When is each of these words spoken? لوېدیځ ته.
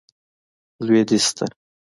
لوېدیځ 0.85 1.25
ته. 1.37 1.45